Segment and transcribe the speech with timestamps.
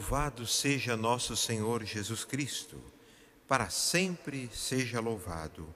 [0.00, 2.82] Louvado seja nosso Senhor Jesus Cristo,
[3.46, 5.72] para sempre seja louvado.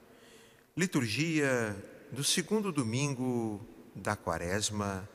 [0.75, 1.77] Liturgia
[2.11, 5.07] do segundo domingo da Quaresma,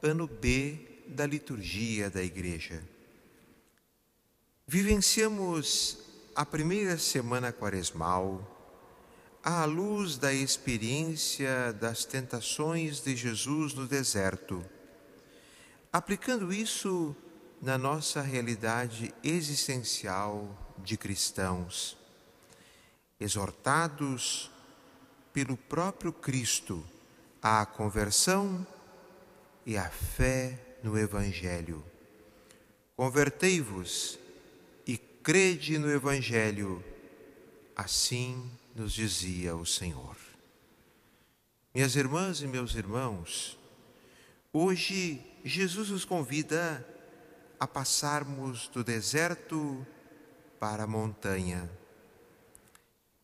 [0.00, 2.80] ano B da liturgia da Igreja.
[4.64, 5.98] Vivenciamos
[6.32, 8.48] a primeira semana quaresmal
[9.42, 14.64] à luz da experiência das tentações de Jesus no deserto,
[15.92, 17.14] aplicando isso
[17.62, 21.96] na nossa realidade existencial de cristãos,
[23.20, 24.50] exortados
[25.32, 26.84] pelo próprio Cristo
[27.40, 28.66] à conversão
[29.64, 31.84] e à fé no Evangelho.
[32.96, 34.18] Convertei-vos
[34.84, 36.82] e crede no Evangelho,
[37.76, 40.16] assim nos dizia o Senhor.
[41.72, 43.56] Minhas irmãs e meus irmãos,
[44.52, 46.84] hoje Jesus nos convida
[47.62, 49.86] a passarmos do deserto
[50.58, 51.70] para a montanha.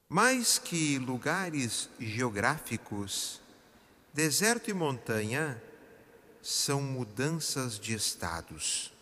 [0.08, 3.40] Mais que lugares geográficos,
[4.14, 5.60] deserto e montanha
[6.40, 8.92] são mudanças de estados.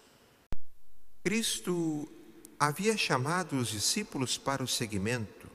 [1.23, 2.11] Cristo
[2.59, 5.51] havia chamado os discípulos para o seguimento,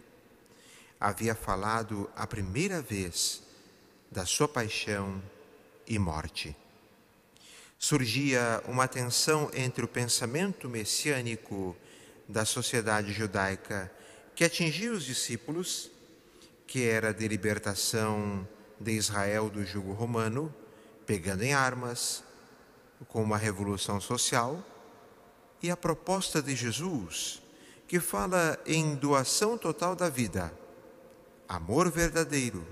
[0.99, 3.41] havia falado a primeira vez
[4.11, 5.19] da sua paixão
[5.87, 6.55] e morte
[7.81, 11.75] surgia uma tensão entre o pensamento messiânico
[12.29, 13.91] da sociedade judaica
[14.35, 15.89] que atingia os discípulos,
[16.67, 18.47] que era de libertação
[18.79, 20.53] de Israel do jugo romano,
[21.07, 22.23] pegando em armas,
[23.07, 24.63] com uma revolução social,
[25.59, 27.41] e a proposta de Jesus,
[27.87, 30.53] que fala em doação total da vida,
[31.49, 32.63] amor verdadeiro,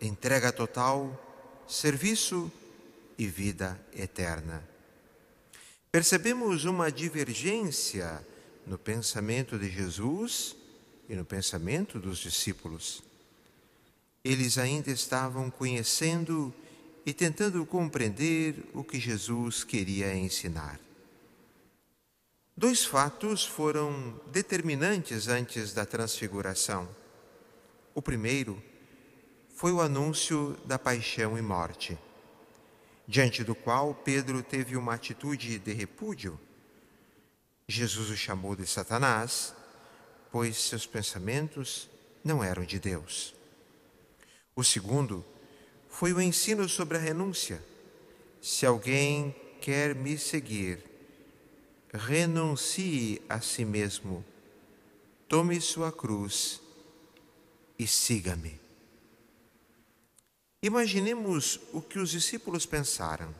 [0.00, 1.22] entrega total,
[1.68, 2.50] serviço
[3.18, 4.62] e vida eterna.
[5.90, 8.24] Percebemos uma divergência
[8.64, 10.54] no pensamento de Jesus
[11.08, 13.02] e no pensamento dos discípulos.
[14.22, 16.54] Eles ainda estavam conhecendo
[17.04, 20.78] e tentando compreender o que Jesus queria ensinar.
[22.56, 26.88] Dois fatos foram determinantes antes da transfiguração.
[27.94, 28.62] O primeiro
[29.54, 31.98] foi o anúncio da paixão e morte
[33.08, 36.38] diante do qual Pedro teve uma atitude de repúdio.
[37.66, 39.54] Jesus o chamou de Satanás,
[40.30, 41.88] pois seus pensamentos
[42.22, 43.34] não eram de Deus.
[44.54, 45.24] O segundo
[45.88, 47.64] foi o ensino sobre a renúncia.
[48.42, 50.84] Se alguém quer me seguir,
[51.92, 54.22] renuncie a si mesmo,
[55.26, 56.60] tome sua cruz
[57.78, 58.67] e siga-me.
[60.62, 63.32] Imaginemos o que os discípulos pensaram.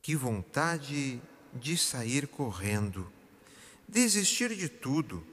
[0.00, 1.20] Que vontade
[1.52, 3.10] de sair correndo,
[3.88, 5.24] desistir de tudo.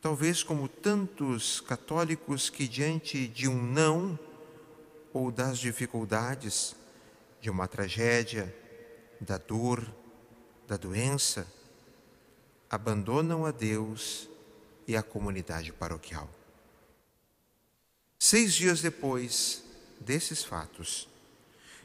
[0.00, 4.18] Talvez como tantos católicos que, diante de um não
[5.12, 6.74] ou das dificuldades,
[7.42, 8.54] de uma tragédia,
[9.20, 9.86] da dor,
[10.66, 11.46] da doença,
[12.70, 14.28] abandonam a Deus
[14.88, 16.39] e a comunidade paroquial.
[18.22, 19.64] Seis dias depois
[19.98, 21.08] desses fatos,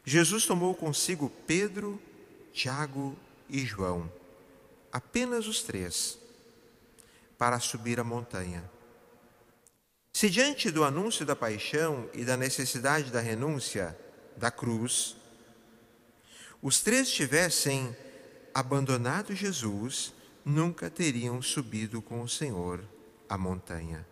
[0.04, 1.98] Jesus tomou consigo Pedro,
[2.52, 3.18] Tiago
[3.50, 4.12] e João,
[4.92, 6.18] apenas os três,
[7.38, 8.70] para subir a montanha.
[10.12, 13.98] Se diante do anúncio da paixão e da necessidade da renúncia
[14.36, 15.16] da cruz,
[16.62, 17.96] os três tivessem
[18.54, 20.14] abandonado Jesus,
[20.44, 22.84] nunca teriam subido com o Senhor
[23.30, 24.06] a montanha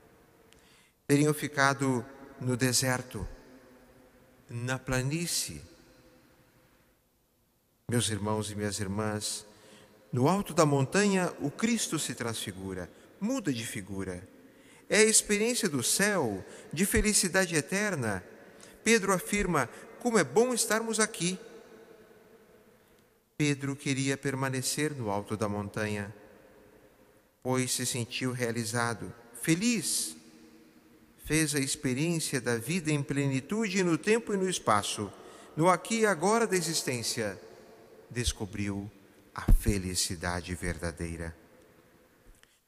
[1.08, 2.06] teriam ficado
[2.40, 3.28] no deserto,
[4.50, 5.62] na planície.
[7.90, 9.46] Meus irmãos e minhas irmãs,
[10.12, 14.28] no alto da montanha o Cristo se transfigura, muda de figura.
[14.90, 18.24] É a experiência do céu, de felicidade eterna.
[18.84, 21.38] Pedro afirma: como é bom estarmos aqui.
[23.38, 26.14] Pedro queria permanecer no alto da montanha,
[27.42, 30.16] pois se sentiu realizado, feliz
[31.24, 35.12] fez a experiência da vida em plenitude no tempo e no espaço,
[35.56, 37.40] no aqui e agora da existência,
[38.10, 38.92] descobriu
[39.34, 41.36] a felicidade verdadeira.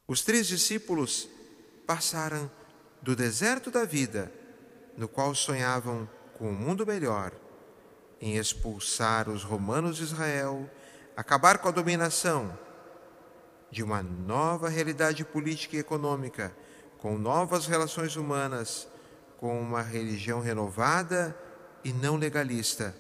[0.08, 1.28] Os três discípulos
[1.86, 2.50] passaram
[3.02, 4.32] do deserto da vida,
[4.98, 7.34] no qual sonhavam com um mundo melhor,
[8.22, 10.70] em expulsar os romanos de Israel,
[11.16, 12.58] acabar com a dominação
[13.70, 16.56] de uma nova realidade política e econômica
[17.00, 18.88] com novas relações humanas,
[19.38, 21.38] com uma religião renovada
[21.84, 22.96] e não legalista,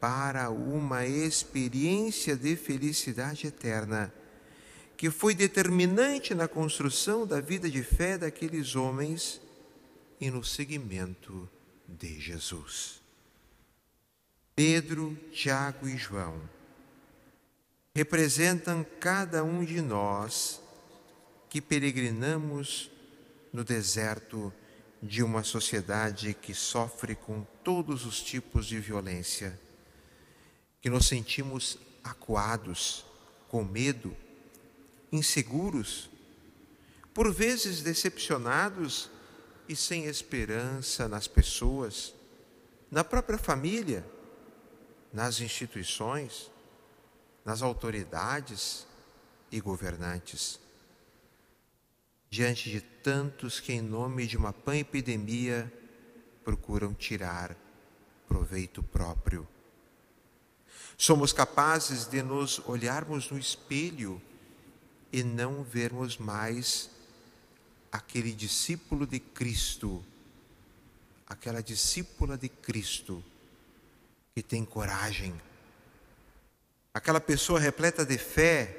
[0.00, 4.12] para uma experiência de felicidade eterna,
[4.96, 9.40] que foi determinante na construção da vida de fé daqueles homens
[10.20, 11.48] e no seguimento
[11.86, 13.00] de Jesus.
[14.54, 16.40] Pedro, Tiago e João
[17.94, 20.60] representam cada um de nós
[21.48, 22.90] que peregrinamos
[23.52, 24.52] no deserto
[25.02, 29.58] de uma sociedade que sofre com todos os tipos de violência,
[30.80, 33.04] que nos sentimos acuados,
[33.48, 34.16] com medo,
[35.10, 36.10] inseguros,
[37.14, 39.10] por vezes decepcionados
[39.68, 42.14] e sem esperança nas pessoas,
[42.90, 44.04] na própria família,
[45.12, 46.50] nas instituições,
[47.44, 48.86] nas autoridades
[49.50, 50.60] e governantes
[52.30, 55.72] diante de tantos que, em nome de uma pan-epidemia,
[56.44, 57.56] procuram tirar
[58.26, 59.48] proveito próprio.
[60.96, 64.20] Somos capazes de nos olharmos no espelho
[65.12, 66.90] e não vermos mais
[67.90, 70.04] aquele discípulo de Cristo,
[71.26, 73.24] aquela discípula de Cristo
[74.34, 75.34] que tem coragem,
[76.92, 78.77] aquela pessoa repleta de fé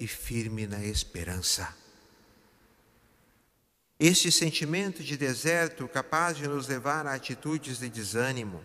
[0.00, 1.76] e firme na esperança.
[3.98, 8.64] Este sentimento de deserto capaz de nos levar a atitudes de desânimo,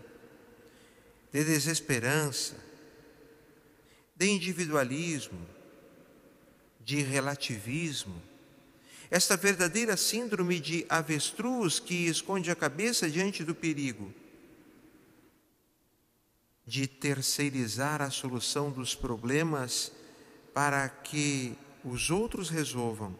[1.30, 2.56] de desesperança,
[4.16, 5.46] de individualismo,
[6.80, 8.22] de relativismo,
[9.10, 14.12] esta verdadeira síndrome de avestruz que esconde a cabeça diante do perigo,
[16.66, 19.92] de terceirizar a solução dos problemas
[20.56, 21.54] para que
[21.84, 23.14] os outros resolvam,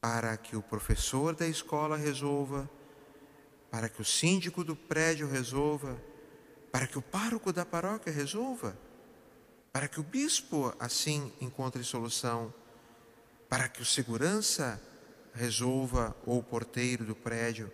[0.00, 2.66] para que o professor da escola resolva,
[3.70, 6.02] para que o síndico do prédio resolva,
[6.72, 8.74] para que o pároco da paróquia resolva,
[9.70, 12.50] para que o bispo assim encontre solução,
[13.46, 14.80] para que o segurança
[15.34, 17.70] resolva ou o porteiro do prédio,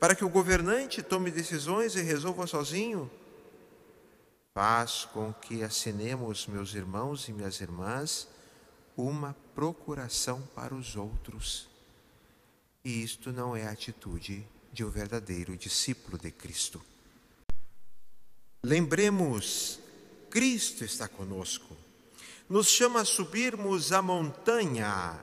[0.00, 3.10] para que o governante tome decisões e resolva sozinho
[4.58, 8.26] faz com que assinemos, meus irmãos e minhas irmãs,
[8.96, 11.68] uma procuração para os outros.
[12.84, 16.82] E isto não é a atitude de um verdadeiro discípulo de Cristo.
[18.60, 19.78] Lembremos,
[20.28, 21.76] Cristo está conosco,
[22.48, 25.20] nos chama a subirmos a montanha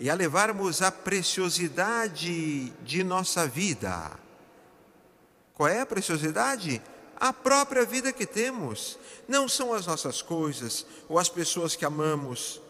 [0.00, 4.18] e a levarmos a preciosidade de nossa vida.
[5.54, 6.82] Qual é a preciosidade?
[7.16, 8.98] A própria vida que temos.
[9.26, 12.62] Não são as nossas coisas ou as pessoas que amamos.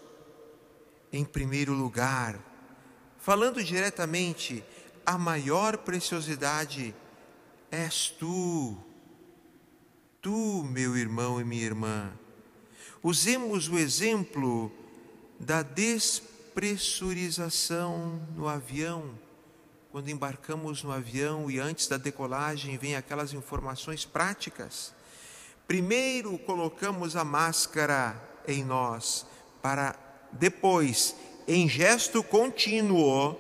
[1.12, 2.38] Em primeiro lugar,
[3.19, 4.64] falando diretamente,
[5.04, 6.94] a maior preciosidade
[7.70, 8.76] és tu.
[10.20, 12.12] Tu, meu irmão e minha irmã.
[13.02, 14.72] Usemos o exemplo
[15.38, 19.16] da despressurização no avião
[19.96, 24.93] quando embarcamos no avião e antes da decolagem vem aquelas informações práticas.
[25.66, 28.14] Primeiro colocamos a máscara
[28.46, 29.25] em nós,
[29.62, 29.96] para
[30.32, 31.16] depois,
[31.48, 33.34] em gesto contínuo,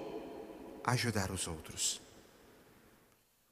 [0.82, 2.00] ajudar os outros.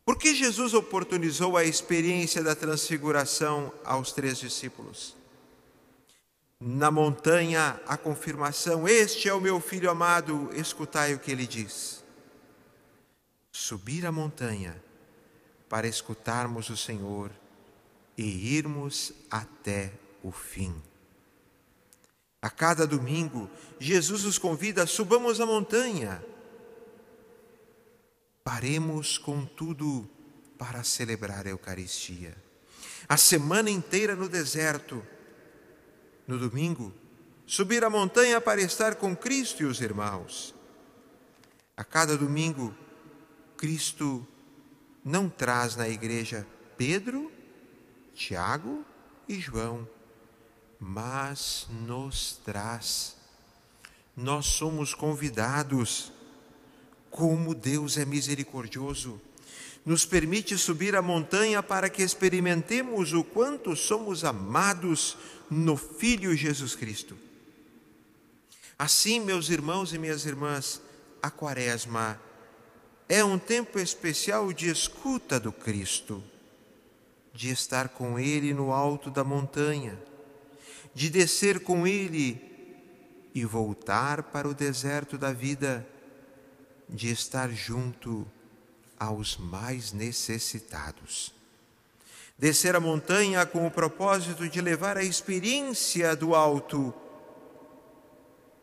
[0.03, 5.15] Por que Jesus oportunizou a experiência da transfiguração aos três discípulos?
[6.59, 12.03] Na montanha, a confirmação: Este é o meu filho amado, escutai o que ele diz
[13.55, 14.75] subir a montanha
[15.69, 17.31] para escutarmos o Senhor
[18.19, 19.93] e irmos até
[20.25, 20.75] o fim.
[22.43, 26.23] A cada domingo, Jesus nos convida, subamos a montanha.
[28.43, 30.11] Paremos com tudo
[30.59, 32.37] para celebrar a Eucaristia.
[33.09, 35.01] A semana inteira no deserto.
[36.27, 36.93] No domingo,
[37.47, 40.55] subir a montanha para estar com Cristo e os irmãos.
[41.77, 42.75] A cada domingo,
[43.65, 44.29] Cristo
[45.03, 47.33] não traz na igreja Pedro,
[48.15, 48.85] Tiago
[49.27, 49.89] e João,
[50.79, 53.17] mas nos traz.
[54.15, 56.13] Nós somos convidados,
[57.11, 59.19] como Deus é misericordioso,
[59.83, 65.17] nos permite subir a montanha para que experimentemos o quanto somos amados
[65.51, 67.17] no Filho Jesus Cristo.
[68.79, 70.83] Assim, meus irmãos e minhas irmãs,
[71.23, 72.21] a Quaresma
[73.09, 76.23] é um tempo especial de escuta do Cristo,
[77.33, 79.99] de estar com Ele no alto da montanha,
[80.95, 82.41] de descer com Ele
[83.35, 85.87] e voltar para o deserto da vida,
[86.89, 88.27] de estar junto
[88.99, 91.35] aos mais necessitados.
[92.39, 96.95] Descer a montanha com o propósito de levar a experiência do alto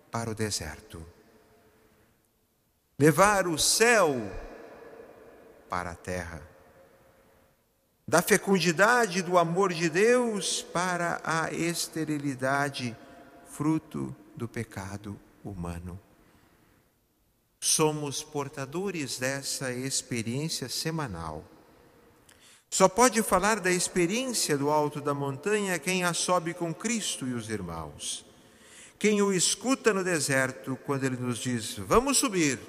[0.10, 1.06] para o deserto.
[3.02, 4.32] Levar o céu
[5.68, 6.40] para a terra.
[8.08, 12.96] Da fecundidade do amor de Deus para a esterilidade,
[13.50, 16.00] fruto do pecado humano.
[17.60, 21.44] Somos portadores dessa experiência semanal.
[22.70, 27.34] Só pode falar da experiência do alto da montanha quem a sobe com Cristo e
[27.34, 28.24] os irmãos.
[29.00, 32.60] Quem o escuta no deserto quando ele nos diz: Vamos subir.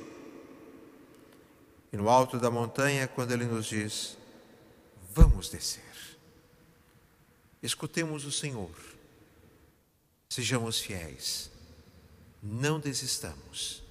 [1.93, 4.17] E no alto da montanha quando ele nos diz:
[5.13, 5.83] Vamos descer.
[7.63, 8.71] Escutemos o Senhor.
[10.29, 11.51] Sejamos fiéis.
[12.43, 13.83] Não desistamos.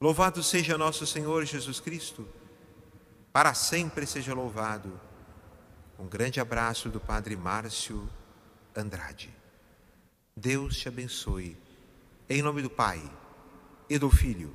[0.00, 2.28] Louvado seja nosso Senhor Jesus Cristo.
[3.32, 5.00] Para sempre seja louvado.
[5.98, 8.10] Um grande abraço do Padre Márcio
[8.76, 9.32] Andrade.
[10.36, 11.56] Deus te abençoe.
[12.28, 13.00] Em nome do Pai,
[13.88, 14.54] e do Filho,